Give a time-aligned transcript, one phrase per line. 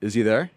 [0.00, 0.50] Is he there?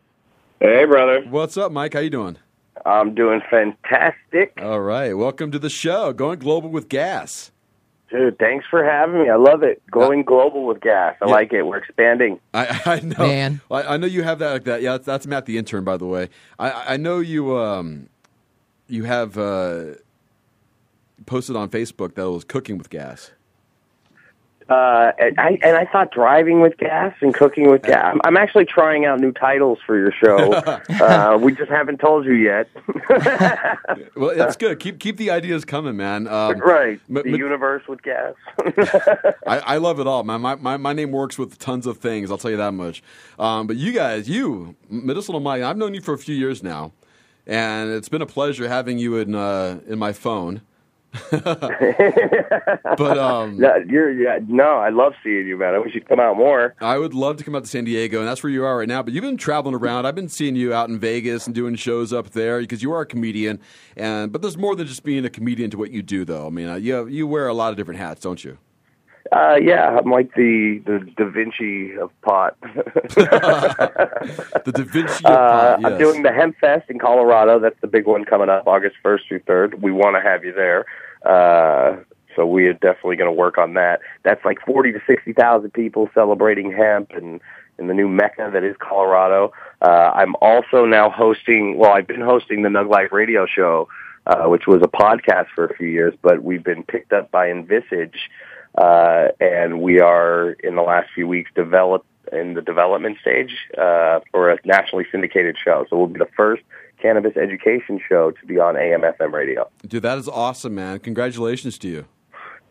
[0.60, 1.22] Hey, brother.
[1.30, 1.94] What's up, Mike?
[1.94, 2.38] How you doing?
[2.86, 4.54] I'm doing fantastic.
[4.62, 5.14] All right.
[5.14, 7.52] Welcome to the show, Going Global with Gas.
[8.10, 9.30] Dude, thanks for having me.
[9.30, 9.82] I love it.
[9.90, 11.16] Going global with gas.
[11.22, 11.32] I Yeah.
[11.32, 11.64] like it.
[11.64, 12.40] We're expanding.
[12.54, 13.28] I, I know.
[13.28, 13.62] Man.
[13.72, 14.82] I, I know you have that like that.
[14.84, 16.30] Yeah, that's, that's Matt the intern, by the way.
[16.60, 17.58] I, I know you.
[17.58, 18.10] Um,
[18.88, 19.96] you have uh,
[21.26, 23.32] posted on Facebook that it was cooking with gas.
[24.70, 28.14] Uh, and I and I thought driving with gas and cooking with gas.
[28.14, 30.54] I'm, I'm actually trying out new titles for your show.
[31.04, 32.70] uh, we just haven't told you yet.
[34.16, 34.80] Well, that's good.
[34.80, 36.28] Keep keep the ideas coming, man.
[36.28, 37.00] Um, right.
[37.10, 38.34] m- the universe with gas.
[39.48, 40.42] I, I love it all, man.
[40.42, 42.32] My, my my name works with tons of things.
[42.32, 43.04] I'll tell you that much.
[43.40, 46.94] Um, but you guys, you medicinal Mike, I've known you for a few years now,
[47.46, 50.62] and it's been a pleasure having you in uh, in my phone.
[51.32, 55.76] but um, no, you're, yeah, no, I love seeing you, man.
[55.76, 56.76] I wish you'd come out more.
[56.82, 58.88] I would love to come out to San Diego, and that's where you are right
[58.88, 59.04] now.
[59.04, 60.06] But you've been traveling around.
[60.06, 63.02] I've been seeing you out in Vegas and doing shows up there because you are
[63.02, 63.60] a comedian.
[63.96, 66.48] And but there's more than just being a comedian to what you do, though.
[66.48, 68.58] I mean, uh, you you wear a lot of different hats, don't you?
[69.34, 72.56] Uh, yeah, I'm like the the Da Vinci of pot.
[74.66, 75.26] The Da Vinci.
[75.26, 75.92] Uh, Pot, yes.
[75.92, 77.60] I'm doing the Hemp Fest in Colorado.
[77.60, 79.82] That's the big one coming up August 1st through 3rd.
[79.82, 80.86] We want to have you there.
[81.26, 81.98] Uh,
[82.36, 84.02] so we are definitely going to work on that.
[84.24, 87.42] That's like 40 to 60,000 people celebrating hemp and
[87.80, 89.52] in the new mecca that is Colorado.
[89.82, 93.88] Uh, I'm also now hosting, well, I've been hosting the Nug Life radio show,
[94.28, 97.50] uh, which was a podcast for a few years, but we've been picked up by
[97.50, 98.30] Envisage,
[98.76, 104.20] uh, and we are in the last few weeks develop in the development stage uh,
[104.32, 105.86] for a nationally syndicated show.
[105.90, 106.64] So we'll be the first
[107.02, 109.70] cannabis education show to be on AMFM radio.
[109.88, 111.00] Dude, that is awesome, man.
[111.00, 112.06] Congratulations to you.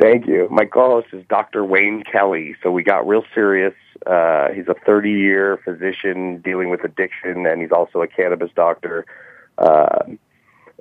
[0.00, 0.48] Thank you.
[0.50, 1.64] My co-host is Dr.
[1.64, 2.56] Wayne Kelly.
[2.62, 3.74] So we got real serious.
[4.06, 9.04] Uh, he's a 30-year physician dealing with addiction, and he's also a cannabis doctor.
[9.58, 10.04] Uh,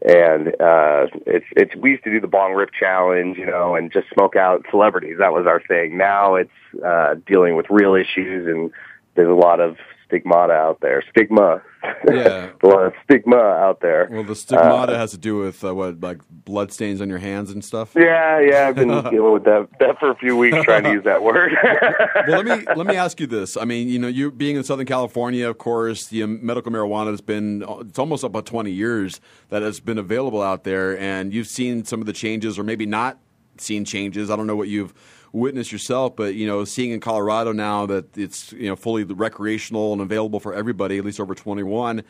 [0.02, 3.92] and uh, it's it's we used to do the bong rip challenge, you know, and
[3.92, 5.18] just smoke out celebrities.
[5.20, 5.98] That was our thing.
[5.98, 6.50] Now it's
[6.84, 8.72] uh, dealing with real issues, and
[9.16, 9.78] there's a lot of
[10.12, 11.04] stigmata out there.
[11.10, 11.62] Stigma.
[12.08, 12.50] Yeah.
[12.62, 14.08] a lot of stigma out there.
[14.12, 17.50] Well, the stigmata has to do with uh, what, like blood stains on your hands
[17.50, 17.94] and stuff.
[17.96, 21.04] Yeah, yeah, I've been dealing with that that for a few weeks, trying to use
[21.06, 21.54] that word.
[22.28, 23.58] well, let me let me ask you this.
[23.58, 27.12] I mean, you know, you being in Southern California, of course, the um, medical marijuana
[27.12, 31.48] has been it's almost about twenty years that has been available out there, and you've
[31.48, 33.18] seen some of the changes, or maybe not
[33.58, 34.30] seen changes.
[34.30, 34.94] I don't know what you've
[35.34, 39.94] witnessed yourself, but you know, seeing in Colorado now that it's you know fully recreational
[39.94, 42.04] and available for everybody, at least over twenty one.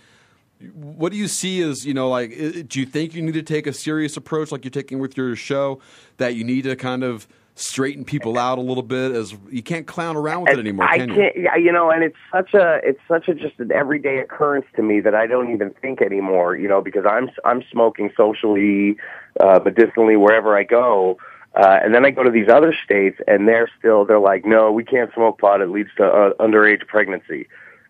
[0.73, 2.31] What do you see as you know like?
[2.67, 5.35] Do you think you need to take a serious approach like you're taking with your
[5.35, 5.79] show?
[6.17, 9.85] That you need to kind of straighten people out a little bit, as you can't
[9.85, 11.15] clown around with it anymore, I can you?
[11.15, 14.65] can't, yeah, you know, and it's such a, it's such a just an everyday occurrence
[14.75, 18.97] to me that I don't even think anymore, you know, because I'm, I'm smoking socially,
[19.39, 21.17] uh, medicinally wherever I go.
[21.55, 24.71] Uh, and then I go to these other states and they're still, they're like, no,
[24.71, 25.61] we can't smoke pot.
[25.61, 27.47] It leads to uh, underage pregnancy.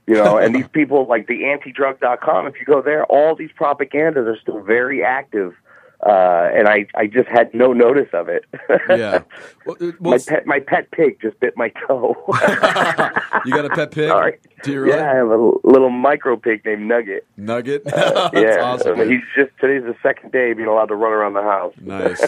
[0.07, 4.25] You know, and these people like the antidrug.com, if you go there, all these propagandas
[4.25, 5.53] are still very active.
[6.03, 8.45] Uh, and I, I just had no notice of it.
[8.89, 9.21] Yeah.
[9.63, 12.15] Well, uh, my pet, my pet pig just bit my toe.
[13.45, 14.09] you got a pet pig?
[14.09, 14.39] Sorry.
[14.63, 14.97] Do you really?
[14.97, 17.27] Yeah, I have a little micro pig named Nugget.
[17.37, 17.85] Nugget?
[17.85, 18.97] Uh, That's yeah, awesome.
[19.07, 21.75] he's just today's the second day being allowed to run around the house.
[21.79, 22.27] Nice.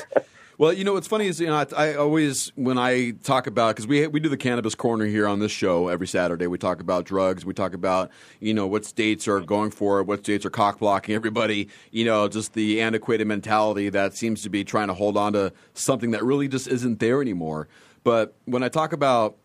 [0.60, 3.76] Well, you know what's funny is you know I, I always when I talk about
[3.76, 6.46] because we we do the cannabis corner here on this show every Saturday.
[6.46, 7.44] We talk about drugs.
[7.44, 11.16] We talk about you know what states are going for what states are cock blocking
[11.16, 11.70] everybody.
[11.90, 15.54] You know, just the antiquated mentality that seems to be trying to hold on to
[15.74, 17.68] something that really just isn't there anymore.
[18.04, 19.38] But when I talk about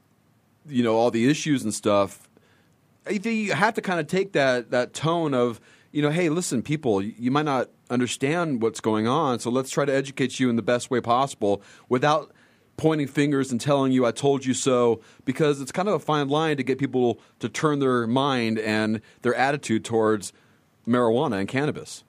[0.66, 2.28] you know all the issues and stuff,
[3.10, 5.58] you have to kind of take that that tone of
[5.92, 9.84] you know, hey, listen, people, you might not understand what's going on, so let's try
[9.84, 12.32] to educate you in the best way possible without
[12.76, 16.28] pointing fingers and telling you I told you so because it's kind of a fine
[16.28, 20.32] line to get people to turn their mind and their attitude towards
[20.86, 22.04] marijuana and cannabis.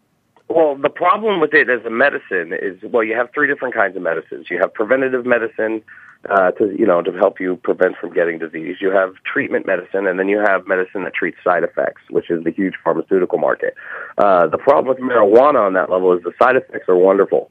[0.48, 3.96] Well, the problem with it as a medicine is, well, you have three different kinds
[3.96, 4.48] of medicines.
[4.50, 5.84] You have preventative medicine
[6.30, 8.78] uh, to, you know, to help you prevent from getting disease.
[8.82, 12.44] You have treatment medicine, and then you have medicine that treats side effects, which is
[12.44, 13.76] the huge pharmaceutical market.
[14.18, 17.50] Uh, the problem with marijuana on that level is the side effects are wonderful,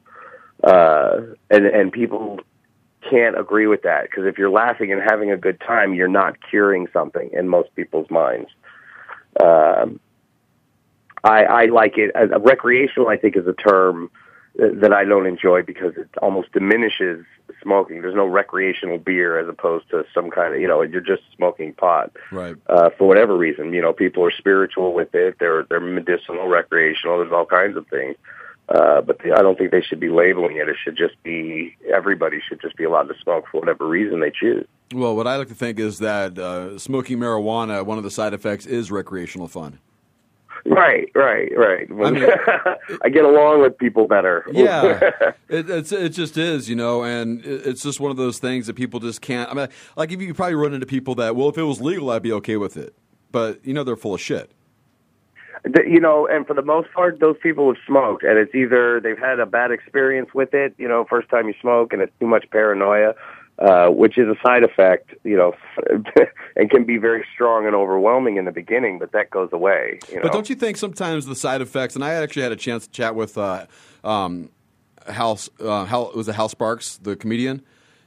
[0.65, 1.21] uh,
[1.51, 2.41] and and people
[3.09, 6.37] can't agree with that because if you're laughing and having a good time, you're not
[6.51, 8.51] curing something in most people's minds.
[9.43, 10.01] Um,
[11.25, 12.15] I, I like it.
[12.15, 14.11] Uh, recreational, I think, is a term
[14.59, 17.25] that I don't enjoy because it almost diminishes
[17.63, 18.03] smoking.
[18.03, 21.73] There's no recreational beer as opposed to some kind of you know you're just smoking
[21.75, 22.11] pot.
[22.33, 22.57] Right.
[22.67, 25.37] Uh, for whatever reason, you know, people are spiritual with it.
[25.39, 27.19] They're they're medicinal, recreational.
[27.19, 28.17] There's all kinds of things.
[28.69, 30.69] Uh, but the, I don't think they should be labeling it.
[30.69, 34.31] It should just be everybody should just be allowed to smoke for whatever reason they
[34.31, 34.67] choose.
[34.93, 38.35] Well, what I like to think is that uh, smoking marijuana, one of the side
[38.35, 39.79] effects is recreational fun.
[40.69, 41.89] Right, right, right.
[41.91, 42.29] I mean-
[43.03, 44.45] I get along with people better.
[44.53, 45.01] Yeah,
[45.49, 48.67] it, it's it just is, you know, and it, it's just one of those things
[48.67, 49.51] that people just can't.
[49.51, 52.11] I mean, like if you probably run into people that, well, if it was legal,
[52.11, 52.95] I'd be okay with it,
[53.33, 54.51] but you know, they're full of shit.
[55.85, 59.19] You know, and for the most part, those people have smoked, and it's either they've
[59.19, 62.27] had a bad experience with it, you know, first time you smoke, and it's too
[62.27, 63.15] much paranoia,
[63.59, 65.53] uh, which is a side effect, you know,
[66.57, 69.99] and can be very strong and overwhelming in the beginning, but that goes away.
[70.09, 70.23] You know?
[70.23, 71.95] But don't you think sometimes the side effects?
[71.97, 73.67] And I actually had a chance to chat with uh,
[74.05, 74.51] um,
[75.09, 75.39] Hal.
[75.59, 77.63] Uh, Hal it was a Hal Sparks, the comedian.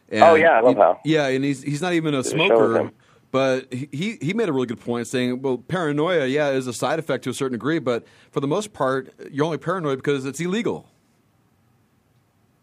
[0.09, 0.99] And Oh, yeah, I love he- Hal.
[1.03, 2.91] Yeah, and he's he's not even a smoker,
[3.31, 6.99] but he he made a really good point, saying, "Well, paranoia, yeah, is a side
[6.99, 10.39] effect to a certain degree, but for the most part, you're only paranoid because it's
[10.39, 10.87] illegal."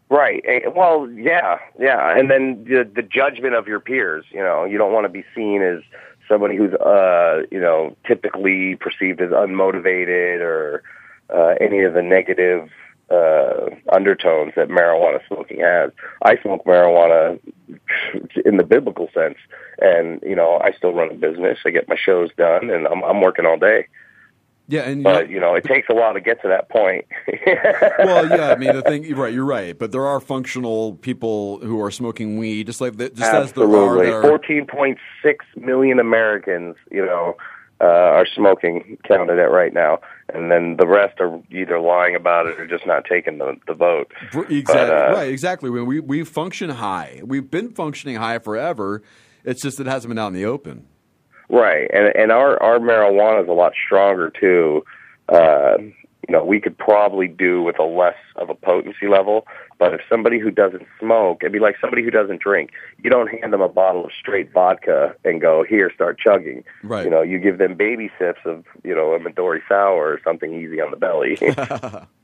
[0.09, 0.43] Right.
[0.47, 4.25] Eh, Well, yeah, yeah, and then the the judgment of your peers.
[4.31, 5.81] You know, you don't want to be seen as
[6.27, 10.83] somebody who's, uh, you know, typically perceived as unmotivated or
[11.33, 12.69] uh, any of the negative
[13.11, 15.91] uh, undertones that marijuana smoking has.
[16.23, 17.39] I smoke marijuana
[18.45, 19.37] in the biblical sense,
[19.79, 21.59] and you know, I still run a business.
[21.65, 23.85] I get my shows done, and I'm I'm working all day.
[24.69, 27.05] Yeah, and But you know, it takes a while to get to that point.
[27.97, 31.57] well, yeah, I mean, the thing, you're right, you're right, but there are functional people
[31.59, 34.11] who are smoking weed, just like the, just as there Absolutely.
[34.11, 34.21] are.
[34.21, 37.35] Fourteen point six million Americans, you know,
[37.81, 40.01] uh, are smoking counted at right now,
[40.31, 43.73] and then the rest are either lying about it or just not taking the the
[43.73, 44.11] vote.
[44.31, 45.31] Exactly But, uh, right.
[45.31, 45.71] Exactly.
[45.71, 49.01] We we function high, we've been functioning high forever.
[49.43, 50.85] It's just it hasn't been out in the open.
[51.49, 54.83] Right, and and our our marijuana is a lot stronger too.
[55.27, 55.77] Uh,
[56.29, 59.47] you know, we could probably do with a less of a potency level.
[59.79, 62.71] But if somebody who doesn't smoke, it'd be like somebody who doesn't drink.
[63.01, 67.05] You don't hand them a bottle of straight vodka and go, "Here, start chugging." Right.
[67.05, 70.53] You know, you give them baby sips of you know a Midori sour or something
[70.53, 71.39] easy on the belly.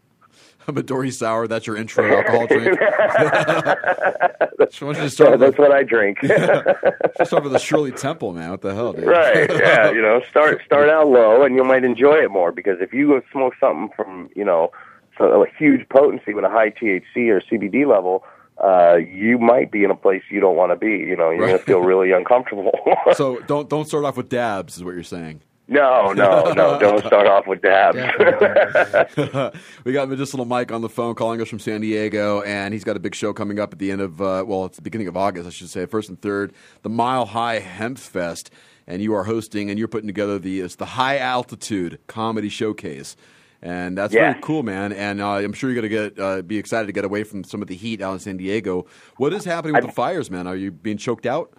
[0.68, 1.48] A Midori sour.
[1.48, 2.80] That's your intro alcohol drink.
[4.60, 6.20] Just want you to start with, That's what I drink.
[7.18, 8.50] just start with a Shirley Temple, man.
[8.50, 9.06] What the hell, dude?
[9.06, 9.50] right.
[9.50, 9.92] Yeah.
[9.92, 13.08] You know, start start out low, and you might enjoy it more because if you
[13.08, 14.72] go smoke something from you know
[15.18, 18.24] so a huge potency with a high THC or CBD level,
[18.64, 20.92] uh, you might be in a place you don't want to be.
[20.92, 22.72] You know, you're going to feel really uncomfortable.
[23.14, 25.42] So don't don't start off with dabs, is what you're saying.
[25.68, 26.80] No, no, no.
[26.80, 27.98] Don't start off with dabs.
[29.84, 32.96] we got Medicinal Mike on the phone calling us from San Diego, and he's got
[32.96, 35.18] a big show coming up at the end of, uh, well, it's the beginning of
[35.18, 36.54] August, I should say, first and third,
[36.84, 38.52] the Mile High Hemp Fest.
[38.88, 43.16] And you are hosting and you're putting together the, it's the High Altitude Comedy Showcase.
[43.64, 44.34] And that's Yes.
[44.34, 44.94] very cool, man.
[44.94, 47.44] And uh, I'm sure you're going to get uh, be excited to get away from
[47.44, 48.86] some of the heat out in San Diego.
[49.18, 50.46] What is happening with the fires, man?
[50.46, 51.52] Are you being choked out?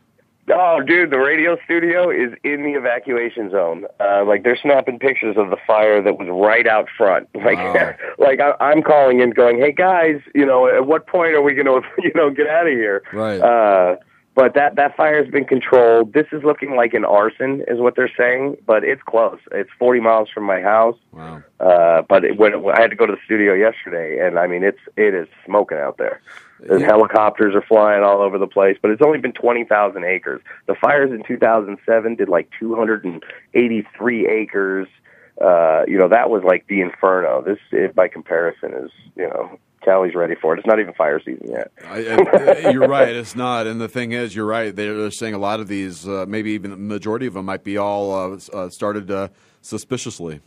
[0.49, 3.87] Oh, dude, the radio studio is in the evacuation zone.
[3.99, 7.29] Uh, like they're snapping pictures of the fire that was right out front.
[7.47, 7.95] Like, Wow.
[8.19, 11.55] like I, I'm calling in, going, "Hey guys, you know, at what point are we
[11.55, 13.41] going to, you know, get out of here?" Right.
[13.41, 13.97] Uh,
[14.37, 16.13] but that that fire has been controlled.
[16.13, 19.39] This is looking like an arson, is what they're saying, but it's close.
[19.51, 20.97] It's 40 miles from my house.
[21.11, 21.43] Wow.
[21.59, 24.47] Uh, but it, when, when I had to go to the studio yesterday, and I
[24.47, 26.21] mean, it's it is smoking out there.
[26.61, 26.87] The Yeah.
[26.87, 30.43] helicopters are flying all over the place, but it's only been twenty thousand acres.
[30.67, 33.23] The fires in two thousand seven did like two hundred and
[33.55, 34.87] eighty three acres.
[35.43, 37.43] Uh, you know, that was like the inferno.
[37.43, 40.59] This, it, by comparison, is you know, Cali's ready for it.
[40.59, 41.71] It's not even fire season yet.
[41.87, 43.15] I, I, you're right.
[43.15, 43.69] It's not.
[43.69, 44.75] And the thing is, you're right.
[44.75, 47.63] They're, they're saying a lot of these, uh, maybe even the majority of them, might
[47.63, 49.29] be all uh, uh, started uh,
[49.63, 50.41] suspiciously.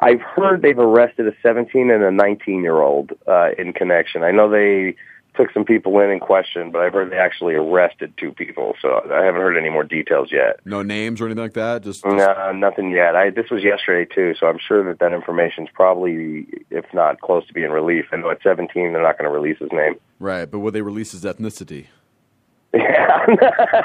[0.00, 4.24] I've heard they've arrested a 17 and a 19 year old uh, in connection.
[4.24, 4.96] I know they
[5.38, 8.74] took some people in and questioned, but I've heard they actually arrested two people.
[8.82, 10.60] So I haven't heard any more details yet.
[10.66, 11.82] No names or anything like that.
[11.84, 13.14] Just, just- No, nothing yet.
[13.16, 17.46] I this was yesterday too, so I'm sure that that information's probably, if not close
[17.46, 18.08] to being released.
[18.12, 19.94] I know at 17 they're not going to release his name.
[20.18, 20.50] right.
[20.50, 21.86] But will they release his ethnicity?
[23.26, 23.36] Oh.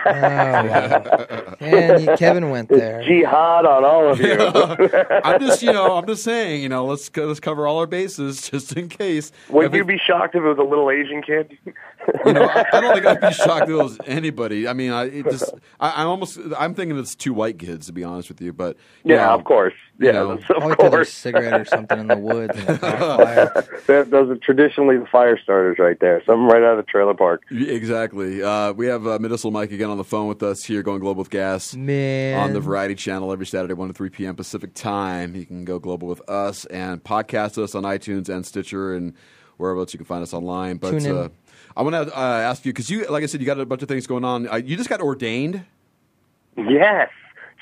[0.05, 1.55] Yeah, Oh, wow.
[1.61, 3.01] and you- Kevin went there.
[3.03, 4.33] jihad on all of you.
[5.23, 7.87] I'm just, you know, I'm just saying, you know, let's co- let's cover all our
[7.87, 9.31] bases just in case.
[9.49, 11.57] Would If you be shocked if it was a little Asian kid?
[12.25, 14.67] You know, I, I don't think I'd be shocked if it was anybody.
[14.67, 17.93] I mean, I it just, I, I'm almost, I'm thinking it's two white kids to
[17.93, 18.53] be honest with you.
[18.53, 19.73] But you Yeah, know, of course.
[19.99, 20.35] you Yeah, know.
[20.35, 21.13] that's- of Always throw their course.
[21.13, 22.57] cigarette or something in the woods.
[22.57, 23.65] And it caught fire.
[23.87, 26.21] That- those are traditionally the fire starters right there.
[26.25, 27.43] Something right out of the trailer park.
[27.51, 28.41] Exactly.
[28.41, 31.19] Uh, we have uh, Medicinal Mike again on the phone with us here, going global
[31.21, 31.75] with gas.
[31.75, 32.39] Man.
[32.39, 34.35] on the Variety Channel every Saturday, 1 to 3 p.m.
[34.35, 35.35] Pacific time.
[35.35, 39.13] You can go global with us and podcast us on iTunes and Stitcher and
[39.57, 40.77] wherever else you can find us online.
[40.77, 41.17] But Tune in.
[41.17, 41.29] uh,
[41.75, 43.81] I want to uh, ask you because you, like I said, you got a bunch
[43.81, 44.47] of things going on.
[44.47, 45.65] Uh, you just got ordained.
[46.55, 47.09] Yes.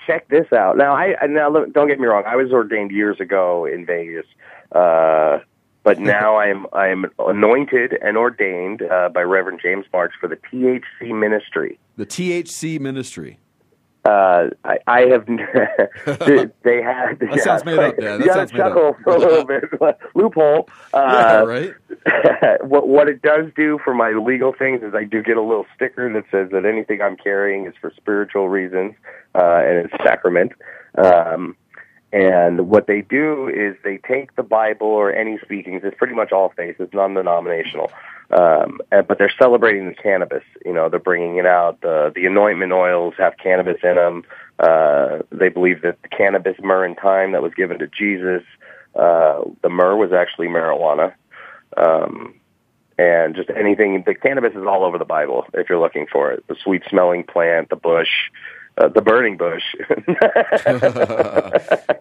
[0.07, 0.77] Check this out.
[0.77, 2.23] Now, I now look, don't get me wrong.
[2.25, 4.25] I was ordained years ago in Vegas,
[4.71, 5.39] uh,
[5.83, 11.13] but now I'm I'm anointed and ordained uh, by Reverend James Marks for the THC
[11.17, 11.79] ministry.
[11.97, 13.37] The THC Ministry.
[14.03, 15.25] Uh, I, I have.
[16.63, 17.19] they had.
[17.19, 18.19] That sounds made up, Dan.
[18.19, 19.63] That you got sounds to chuckle a little bit.
[20.15, 20.67] Loophole.
[20.93, 21.73] yeah, Uh, right.
[22.61, 25.67] what what it does do for my legal things is I do get a little
[25.75, 28.95] sticker that says that anything I'm carrying is for spiritual reasons
[29.35, 30.53] uh, and it's sacrament.
[30.97, 31.55] Um,
[32.11, 35.81] and what they do is they take the Bible or any speakings.
[35.83, 36.75] It's pretty much all faith.
[36.79, 37.91] It's non-denominational,
[38.31, 40.43] um, but they're celebrating the cannabis.
[40.65, 41.81] You know, they're bringing it out.
[41.81, 44.23] The the anointment oils have cannabis in them.
[44.59, 48.43] Uh, they believe that the cannabis myrrh and thyme that was given to Jesus,
[48.95, 51.13] uh, the myrrh was actually marijuana
[51.77, 52.35] um,
[52.97, 54.03] and just anything.
[54.05, 56.45] The cannabis is all over the Bible if you're looking for it.
[56.47, 58.09] The sweet smelling plant, the bush,
[58.77, 59.63] uh, the burning bush.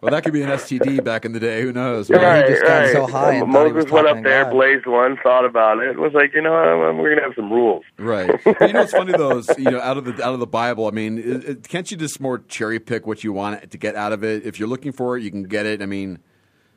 [0.01, 1.63] well, that could be an STD back in the day.
[1.63, 2.09] Who knows?
[2.09, 2.45] Yeah, right?
[2.45, 4.53] he just got so high and was Moses went up there, God.
[4.53, 6.53] blazed one, thought about it, was like, you know,
[6.97, 7.85] we're gonna have some rules.
[7.99, 8.31] Right.
[8.45, 10.47] But you know it's funny though is you know out of the out of the
[10.47, 10.87] Bible.
[10.87, 13.97] I mean, it, it, can't you just more cherry pick what you want to get
[13.97, 14.47] out of it?
[14.47, 15.83] If you're looking for it, you can get it.
[15.83, 16.19] I mean,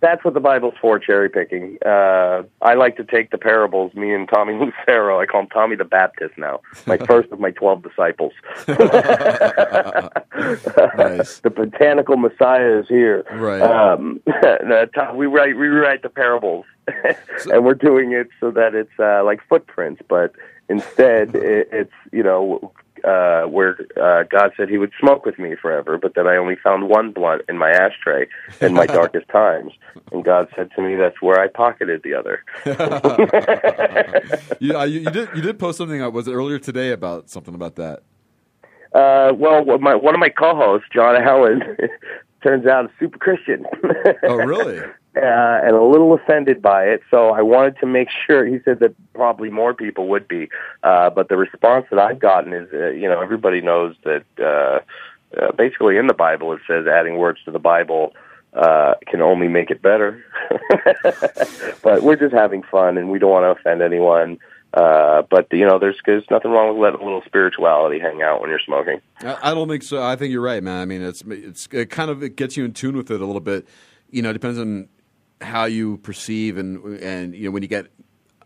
[0.03, 1.77] That's what the Bible's for, cherry picking.
[1.85, 4.53] Uh, I like to take the parables, me and Tommy
[4.87, 5.21] Lucero.
[5.21, 6.59] I call him Tommy the Baptist now.
[6.85, 8.33] My first of my 12 disciples.
[10.95, 11.39] Nice.
[11.39, 13.23] the botanical Messiah is here.
[13.31, 13.61] Right.
[13.61, 14.19] Um,
[15.15, 16.65] we write, we rewrite the parables.
[17.45, 20.33] and we're doing it so that it's uh, like footprints, but
[20.69, 25.55] instead it, it's, you know, uh, where uh, God said He would smoke with me
[25.55, 28.27] forever, but then I only found one blunt in my ashtray
[28.61, 29.73] in my darkest times,
[30.11, 32.43] and God said to me, "That's where I pocketed the other."
[34.59, 36.01] you, uh, you, you did you did post something.
[36.01, 38.03] Uh, was it earlier today about something about that?
[38.93, 41.63] Uh, well, my, one of my co-hosts, John Allen,
[42.43, 43.65] turns out a super Christian.
[44.23, 44.79] Oh, really?
[45.15, 47.01] uh, and a little offended by it.
[47.11, 48.45] So I wanted to make sure.
[48.45, 50.49] He said that probably more people would be,
[50.81, 54.79] uh, but the response that I've gotten is, uh, you know, everybody knows that uh,
[55.39, 58.13] uh, basically in the Bible it says adding words to the Bible
[58.53, 60.23] uh, can only make it better.
[61.83, 64.39] but we're just having fun, and we don't want to offend anyone.
[64.73, 68.41] Uh, but you know, there's there's nothing wrong with letting a little spirituality hang out
[68.41, 69.01] when you're smoking.
[69.21, 70.01] I, I don't think so.
[70.01, 70.81] I think you're right, man.
[70.81, 73.25] I mean, it's it's it kind of it gets you in tune with it a
[73.25, 73.67] little bit.
[74.09, 74.89] You know, it depends on
[75.41, 77.87] how you perceive and and you know when you get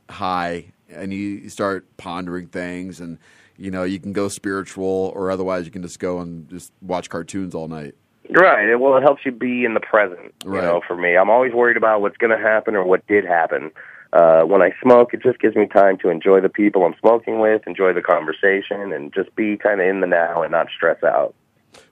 [0.10, 3.20] high and you start pondering things and
[3.58, 7.10] you know you can go spiritual or otherwise you can just go and just watch
[7.10, 7.96] cartoons all night.
[8.40, 8.76] Right.
[8.76, 10.34] Well, it helps you be in the present.
[10.46, 10.64] You Right.
[10.64, 13.72] know, for me, I'm always worried about what's going to happen or what did happen.
[14.14, 17.40] Uh, when I smoke, it just gives me time to enjoy the people I'm smoking
[17.40, 21.04] with, enjoy the conversation, and just be kind of in the now and not stress
[21.04, 21.34] out.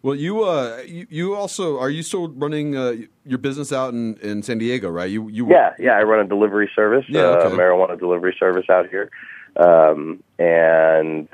[0.02, 2.94] Well, you uh you, you also are you still running uh,
[3.26, 5.10] your business out in, in San Diego, right?
[5.10, 5.92] You you Yeah, yeah.
[5.98, 7.56] I run a delivery service, Yeah, uh, okay.
[7.56, 9.10] marijuana delivery service out here,
[9.58, 11.28] um, and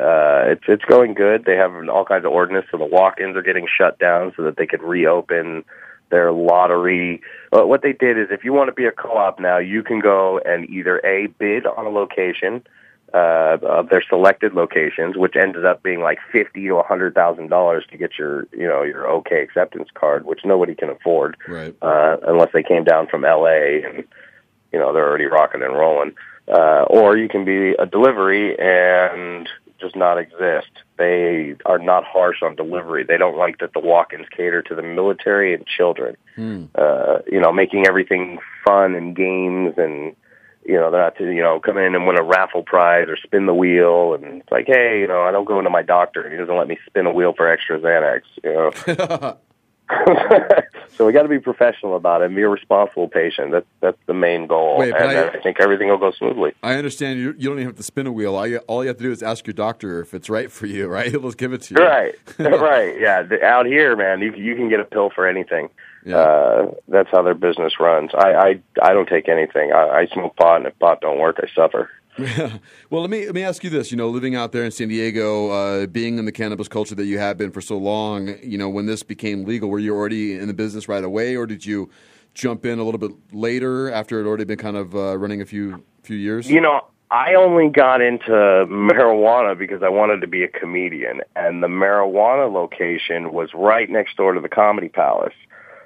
[0.00, 1.44] uh, it's it's going good.
[1.44, 4.56] They have all kinds of ordinance, so the walk-ins are getting shut down so that
[4.56, 5.64] they could reopen
[6.10, 7.20] their lottery.
[7.52, 9.98] Uh, what they did is, if you want to be a co-op now, you can
[9.98, 12.62] go and either a bid on a location
[13.12, 17.48] uh, of their selected locations, which ended up being like fifty to a hundred thousand
[17.48, 21.74] dollars to get your you know your OK acceptance card, which nobody can afford right.
[21.82, 24.04] uh, unless they came down from LA and
[24.72, 26.14] you know they're already rocking and rolling.
[26.46, 29.48] Uh, or you can be a delivery and
[29.80, 30.70] just not exist.
[30.98, 33.04] They are not harsh on delivery.
[33.04, 36.16] They don't like that the walk-ins cater to the military and children.
[36.36, 36.64] Hmm.
[36.74, 40.14] Uh, you know, making everything fun and games and
[40.64, 43.16] you know, they're not to, you know, come in and win a raffle prize or
[43.16, 46.20] spin the wheel and it's like, hey, you know, I don't go into my doctor
[46.20, 49.38] and he doesn't let me spin a wheel for extra Xanax, you know.
[50.96, 53.52] so we got to be professional about it and be a responsible patient.
[53.52, 56.52] That's that's the main goal, Wait, and I- I think everything will go smoothly.
[56.62, 58.34] I understand you, you don't even have to spin a wheel.
[58.36, 60.66] All you, all you have to do is ask your doctor if it's right for
[60.66, 61.10] you, right?
[61.10, 61.80] He'll just give it to you.
[61.84, 63.22] Right, right, yeah.
[63.22, 65.68] The, out here, man, you you can get a pill for anything.
[66.04, 66.16] Yeah.
[66.18, 68.12] Uh, that's how their business runs.
[68.14, 69.72] I I I don't take anything.
[69.72, 71.90] I, I smoke pot, and if pot don't work, I suffer.
[72.90, 73.92] well, let me let me ask you this.
[73.92, 77.04] You know, living out there in San Diego, uh, being in the cannabis culture that
[77.04, 80.34] you have been for so long, you know, when this became legal, were you already
[80.34, 81.88] in the business right away, or did you
[82.34, 85.40] jump in a little bit later after it had already been kind of uh, running
[85.40, 86.50] a few few years?
[86.50, 91.62] You know, I only got into marijuana because I wanted to be a comedian, and
[91.62, 95.34] the marijuana location was right next door to the Comedy Palace.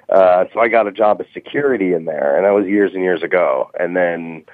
[0.09, 3.03] Uh, so I got a job as security in there, and that was years and
[3.03, 3.71] years ago.
[3.79, 4.45] And then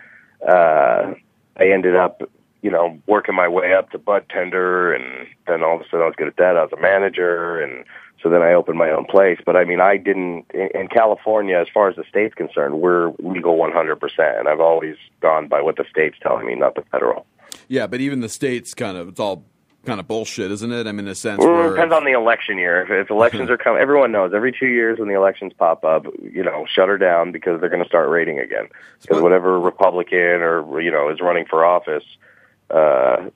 [0.48, 1.14] uh,
[1.60, 2.22] I ended up,
[2.62, 6.02] you know, working my way up to bud tender, and then all of a sudden
[6.02, 6.58] I was good at that.
[6.58, 7.86] I was a manager, and
[8.22, 9.40] so then I opened my own place.
[9.46, 13.12] But I mean, I didn't in, in California, as far as the state's concerned, we're
[13.20, 17.26] legal 100%, and I've always gone by what the state's telling me, not the federal.
[17.68, 19.46] Yeah, but even the states kind of it's all
[19.90, 20.88] kind of bullshit, isn't it?
[20.88, 22.82] I mean, in a sense, Well, it depends on the election year.
[22.82, 26.06] If, if elections are coming, everyone knows every two years when the elections pop up,
[26.22, 28.68] you know, shut her down because they're going to start raiding again.
[29.02, 32.04] Because whatever Republican or you know is running for office,
[32.70, 33.30] uh,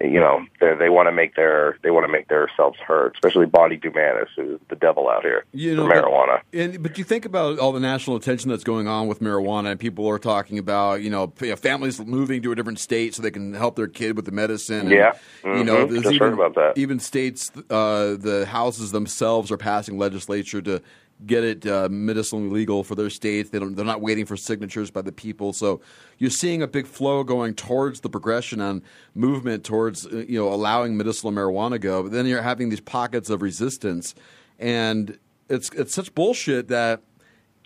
[0.00, 3.12] you know, they, they want to make their they want to make themselves heard.
[3.14, 6.40] Especially Bonnie Dumanis, who's the devil out here You know, for but- marijuana.
[6.52, 9.78] And but you think about all the national attention that's going on with marijuana, and
[9.80, 13.54] people are talking about you know families moving to a different state so they can
[13.54, 14.80] help their kid with the medicine.
[14.80, 15.12] and, Yeah.
[15.44, 15.90] you know, Mhm.
[15.90, 16.72] there's Just even about that.
[16.76, 20.82] even states, uh, the houses themselves are passing legislature to
[21.26, 23.50] get it uh, medicinally legal for their states.
[23.50, 25.52] They don't, they're not waiting for signatures by the people.
[25.52, 25.80] So
[26.18, 28.82] you're seeing a big flow going towards the progression and
[29.14, 32.04] movement towards uh, you know allowing medicinal marijuana go.
[32.04, 34.14] But then you're having these pockets of resistance,
[34.58, 37.02] and it's it's such bullshit that.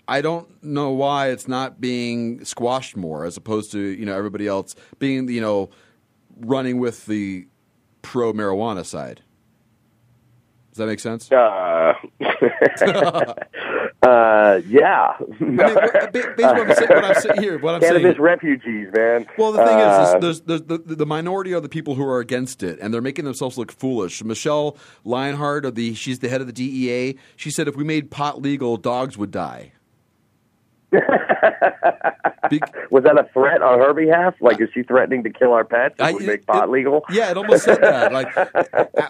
[0.05, 4.47] I don't know why it's not being squashed more, as opposed to you know everybody
[4.47, 5.69] else being you know
[6.41, 7.47] running with the
[8.01, 9.21] pro marijuana side.
[10.73, 11.31] Does that make sense?
[11.31, 11.93] Uh,
[14.01, 15.13] uh, yeah.
[15.19, 18.01] I mean, what- ba- basically what I'm saying, what I'm saying here, what I'm Cannabis
[18.13, 18.21] saying.
[18.21, 19.27] refugees, man.
[19.37, 22.03] Well, the thing Uh, is, is there's, there's the, the minority are the people who
[22.03, 24.23] are against it, and they're making themselves look foolish.
[24.23, 24.75] Michele
[25.05, 27.17] Leonhart, of the she's the head of the DEA.
[27.35, 29.73] She said if we made pot legal, dogs would die.
[32.49, 34.35] Be- Was that a threat on her behalf?
[34.41, 37.03] Like, is she threatening to kill our pets if I- we make pot it- legal?
[37.09, 38.11] Yeah, it almost said that.
[38.13, 38.33] Like,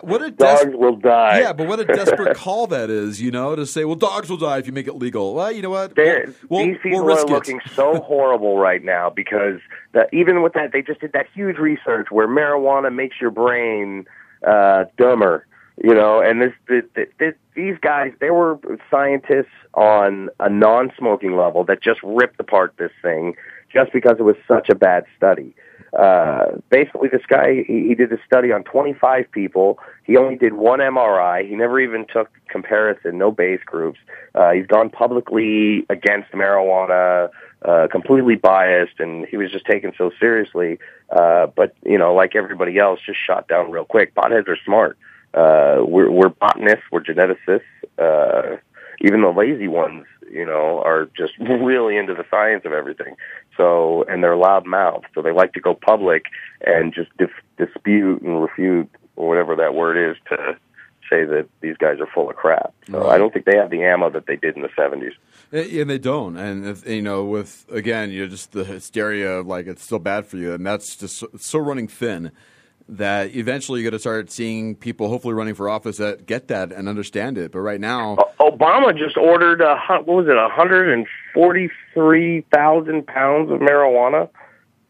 [0.03, 1.39] what a des- Dogs will die.
[1.39, 4.37] Yeah, but what a desperate call that is, you know, to say, well, dogs will
[4.37, 5.33] die if you make it legal.
[5.33, 5.95] Well, you know what?
[5.95, 7.33] They're, We'll, these we'll people risk are it.
[7.33, 9.59] looking so horrible right now because
[9.93, 14.05] the, even with that, they just did that huge research where marijuana makes your brain
[14.47, 15.45] uh, dumber.
[15.81, 18.59] You know, and this, this, this these guys, they were
[18.91, 23.35] scientists on a non-smoking level that just ripped apart this thing
[23.71, 25.55] just because it was such a bad study.
[25.97, 29.77] Uh, basically, this guy he, he did a study on 25 people.
[30.05, 31.47] He only did one MRI.
[31.47, 33.99] He never even took comparison, no base groups.
[34.33, 37.29] Uh, he's gone publicly against marijuana,
[37.63, 40.79] uh, completely biased, and he was just taken so seriously.
[41.11, 44.15] Uh, but you know, like everybody else, just shot down real quick.
[44.15, 44.97] Potheads are smart.
[44.97, 45.03] Uh,
[45.35, 47.61] we're, we're botanists, we're geneticists.
[47.97, 48.57] Uh,
[49.01, 53.15] even the lazy ones, you know, are just really into the science of everything.
[53.57, 56.25] So, and they're loud mouthed, so they like to go public
[56.65, 60.57] and just dif- dispute and refute or whatever that word is to
[61.09, 62.73] say that these guys are full of crap.
[62.89, 63.13] So Right.
[63.13, 65.11] I don't think they have the ammo that they did in the 70s.
[65.51, 69.41] Eh, And they don't, and if, you know, with again, you know, just the hysteria
[69.41, 72.31] like it's still bad for you, and that's just so, so running thin
[72.89, 76.71] that eventually you're going to start seeing people, hopefully, running for office that get that
[76.71, 77.51] and understand it.
[77.51, 84.29] But right now, Obama just ordered a hun- what was it, 143,000 pounds of marijuana,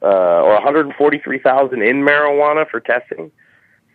[0.01, 3.31] uh, or 143,000 in marijuana for testing.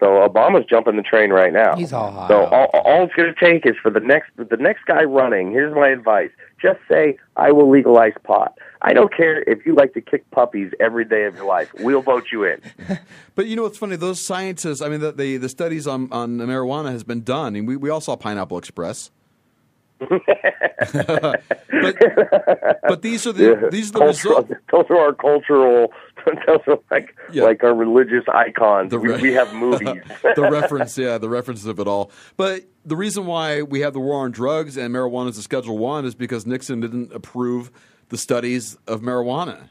[0.00, 1.74] So Obama's jumping the train right now.
[1.74, 2.28] He's all high.
[2.28, 5.50] So all, all it's going to take is for the next the next guy running.
[5.50, 6.30] Here's my advice:
[6.60, 10.72] just say, "I will legalize pot." I don't care if you like to kick puppies
[10.78, 11.68] every day of your life.
[11.80, 12.60] We'll vote you in.
[13.34, 13.94] But you know what's funny?
[13.94, 17.54] Those scientists, I mean, the the, the studies on, on marijuana has been done.
[17.54, 19.12] and we, we all saw Pineapple Express.
[20.92, 21.42] but
[22.88, 23.68] but these are the Yeah.
[23.70, 24.60] these are the Cultural- results.
[24.70, 25.92] Those are our cultural.
[26.46, 27.44] Those are like Yeah.
[27.44, 28.90] like our religious icons.
[28.90, 29.88] The we, we have movies.
[30.36, 32.10] the reference, yeah, the references of it all.
[32.36, 35.78] But the reason why we have the war on drugs and marijuana as a Schedule
[35.78, 37.70] One is because Nixon didn't approve
[38.08, 39.68] the studies of marijuana.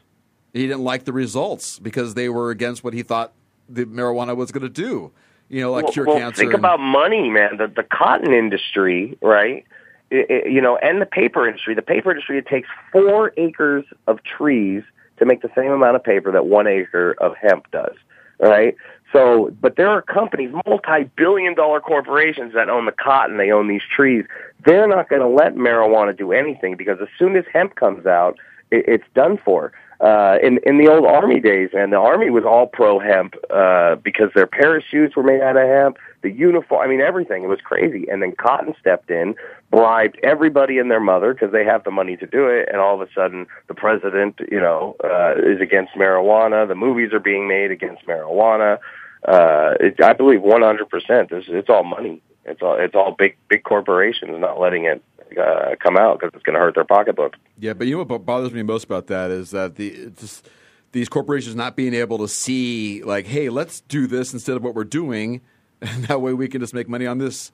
[0.52, 3.32] He didn't like the results because they were against what he thought
[3.68, 5.12] the marijuana was going to do.
[5.50, 6.40] You know, like well, cure well, cancer.
[6.40, 7.56] Think and- about money, man.
[7.58, 9.64] The the cotton industry, right?
[10.10, 11.74] You know, and the paper industry.
[11.74, 14.82] The paper industry it takes four acres of trees
[15.18, 17.94] to make the same amount of paper that one acre of hemp does.
[18.40, 18.76] Right.
[19.12, 23.38] So, but there are companies, multi-billion-dollar corporations that own the cotton.
[23.38, 24.26] They own these trees.
[24.64, 28.36] They're not going to let marijuana do anything because as soon as hemp comes out,
[28.70, 29.72] it, it's done for.
[30.00, 33.96] Uh, in in the old army days, and the army was all pro hemp uh,
[33.96, 36.80] because their parachutes were made out of hemp, the uniform.
[36.82, 37.42] I mean, everything.
[37.42, 38.06] It was crazy.
[38.08, 39.34] And then Cotton stepped in,
[39.70, 43.00] bribed everybody and their mother because they have the money to do it, and all
[43.00, 46.68] of a sudden, the president, you know, uh, is against marijuana.
[46.68, 48.78] The movies are being made against marijuana.
[49.26, 51.32] Uh, it, I believe 100%.
[51.32, 52.22] It's, it's all money.
[52.44, 55.02] It's all it's all big big corporations not letting it
[55.36, 57.34] uh, come out because it's going to hurt their pocketbook.
[57.58, 60.48] Yeah, but you know what bothers me most about that is that the just
[60.92, 64.74] these corporations not being able to see like, hey, let's do this instead of what
[64.74, 65.40] we're doing,
[65.82, 67.52] and that way we can just make money on this.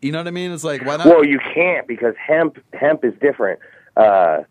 [0.00, 0.52] You know what I mean?
[0.52, 1.06] It's like why not?
[1.06, 3.60] Well, you can't because hemp hemp is different.
[3.96, 4.42] Uh,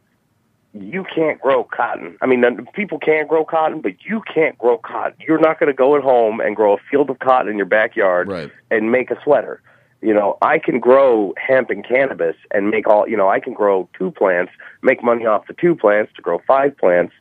[0.78, 2.18] you can't grow cotton.
[2.22, 5.16] I mean, people can grow cotton, but you can't grow cotton.
[5.26, 7.66] You're not going to go at home and grow a field of cotton in your
[7.66, 8.52] backyard Right.
[8.70, 9.62] and make a sweater.
[10.06, 13.08] You know, I can grow hemp and cannabis and make all.
[13.08, 16.40] You know, I can grow two plants, make money off the two plants to grow
[16.48, 17.14] five plants.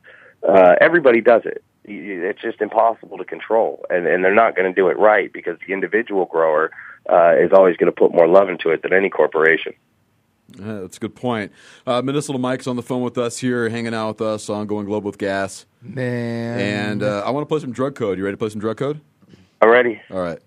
[0.47, 1.63] Uh, everybody does it.
[1.89, 4.99] Y- y- It's just impossible to control, and and they're not going to do it
[4.99, 6.71] right because the individual grower
[7.11, 9.73] uh, is always going to put more love into it than any corporation.
[10.59, 11.53] Yeah, that's a good point.
[11.87, 14.85] Uh, Medicinal Mike's on the phone with us here, hanging out with us on Going
[14.85, 15.65] Global with Gas.
[15.81, 16.61] Man.
[16.61, 18.19] And uh, I want to play some drug code.
[18.19, 19.01] You ready to play some drug code?
[19.63, 20.01] Already.
[20.11, 20.39] All right.